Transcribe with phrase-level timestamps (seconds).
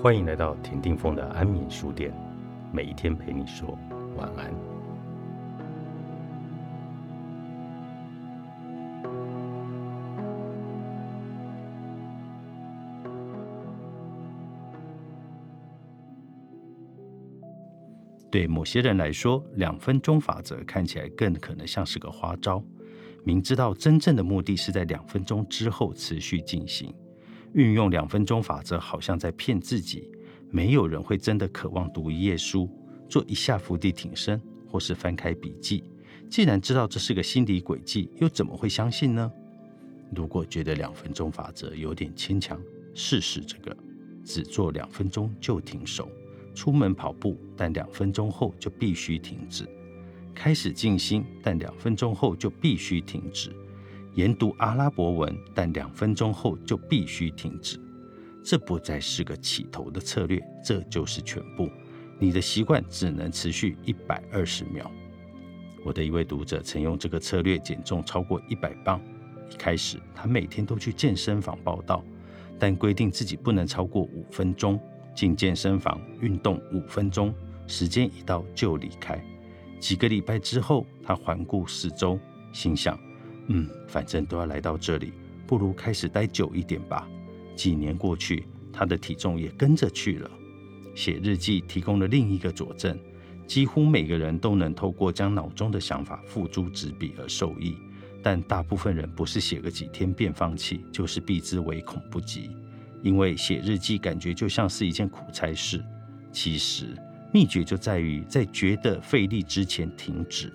[0.00, 2.12] 欢迎来到田定峰的安眠书店，
[2.72, 3.78] 每一天陪你说
[4.16, 4.52] 晚安。
[18.28, 22.60] 对某些人来说，两分钟法则看起来更可能像是个花招。
[23.24, 26.92] 明知道真正的目的是在两分钟之后持续进行，
[27.54, 30.10] 运用两分钟法则好像在骗自己。
[30.50, 32.68] 没有人会真的渴望读一页书、
[33.08, 35.84] 做一下伏地挺身，或是翻开笔记。
[36.28, 39.32] 既然知道这是个心理诡计，又怎么会相信呢？
[40.14, 42.60] 如果觉得两分钟法则有点牵强，
[42.94, 43.74] 试试这个：
[44.24, 46.08] 只做两分钟就停手。
[46.54, 49.66] 出门跑步，但两分钟后就必须停止。
[50.34, 53.50] 开始静心，但两分钟后就必须停止；
[54.14, 57.80] 研读阿拉伯文，但两分钟后就必须停止。
[58.44, 61.70] 这不再是个起头的策略，这就是全部。
[62.18, 64.90] 你的习惯只能持续一百二十秒。
[65.84, 69.00] 我的一位读者曾用这个策略减重超过一百磅。
[69.50, 72.04] 一开始，他每天都去健身房报道，
[72.58, 74.78] 但规定自己不能超过五分钟
[75.14, 77.34] 进健身房运动五分钟，
[77.66, 79.22] 时间一到就离开。
[79.78, 82.18] 几个礼拜之后，他环顾四周，
[82.52, 82.98] 心想
[83.48, 85.12] ：“嗯，反正都要来到这里，
[85.46, 87.08] 不如开始待久一点吧。”
[87.56, 90.30] 几年过去，他的体重也跟着去了。
[90.94, 92.98] 写日记提供了另一个佐证：
[93.46, 97.76] 几乎每个人都能透过将脑中的想法付诸纸笔而受益，
[98.22, 102.50] 但大部分人不是写个几天便放弃，就是避之唯恐不及。
[103.02, 105.84] 因为写日记感觉就像是一件苦差事。
[106.30, 106.96] 其实。
[107.34, 110.52] 秘诀就在于在觉得费力之前停止。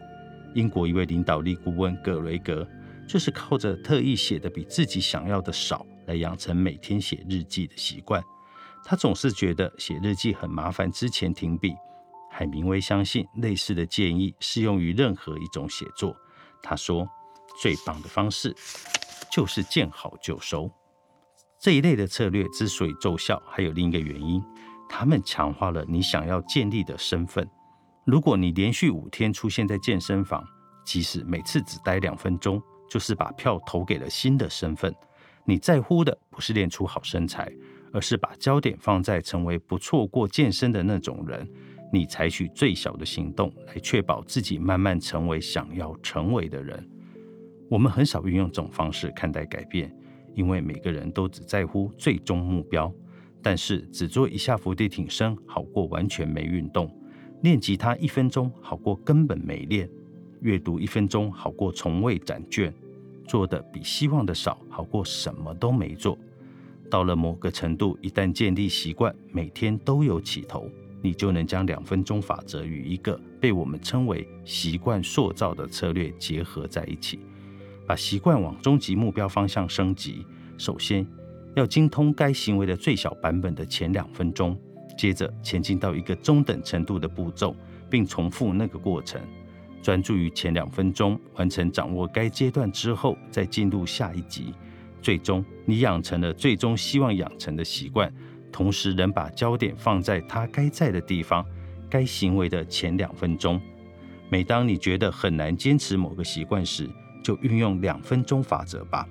[0.53, 2.67] 英国一位领导力顾问葛雷格
[3.08, 8.21] 就是靠着特意写的比自己想要的少来养成每天写日记的习惯。
[8.83, 11.73] 他总是觉得写日记很麻烦，之前停笔。
[12.30, 16.15] 海明威相信类似的建议适用于任何一种写作。
[16.61, 17.08] 他说
[17.59, 18.55] ：“最棒的方式
[19.31, 20.70] 就是见好就收。”
[21.60, 24.43] 这一类的策略之所以奏效，还有另一个原因。
[24.87, 27.49] 他们强化了你想要建立的身份。
[28.05, 30.45] 如果你连续五天出现在健身房，
[30.86, 34.93] 即使每次只待两分钟，就是把票投给了新的身份。
[35.45, 37.52] 你在乎的不是练出好身材，
[37.93, 41.48] 而是把焦点放在成为不错过健身的那种人。
[41.92, 46.86] 你采取最小的行动来确保自己慢慢成为想要成为的人。
[47.70, 49.93] 我们很少运用这种方式看待改变，
[50.36, 52.93] 因为每个人都只在乎最终目标。
[53.42, 56.93] 但是只做一下伏地挺身好过完全没运动，
[57.43, 59.89] 练吉他一分钟好过根本没练，
[60.42, 62.73] 阅读一分钟好过从未展卷，
[63.27, 66.17] 做的比希望的少好过什么都没做。
[66.89, 70.70] 到了某个程度，一旦建立习惯，每天都有起头，
[71.02, 77.19] 你就能将两分钟法则与一个被我们称为习惯塑造的策略结合在一起，
[77.86, 80.25] 把习惯往终极目标方向升级。
[80.58, 81.05] 首先。
[81.55, 84.55] 要精通该行为的最小版本的前两分钟，
[84.95, 87.55] 接着前进到一个中等程度的步骤，
[87.89, 89.19] 并重复那个过程，
[89.87, 94.53] 专注于前两分钟，完成掌握该阶段之后，再进入下一集。
[95.02, 98.14] 最终，你养成了最终希望养成的习惯，
[98.52, 101.45] 同时能把焦点放在它该在的地方，
[101.89, 103.61] 该行为的前两分钟。
[104.27, 106.89] 每当你觉得很难坚持某个习惯时，
[107.23, 109.08] 就运用两分钟法则吧。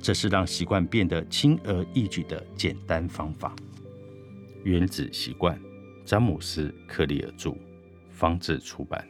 [0.00, 3.52] 这是让习惯变得轻而易举的简单方法。
[4.62, 5.60] 原子习惯，
[6.04, 7.56] 詹姆斯·克利尔著，
[8.12, 9.04] 方志出版。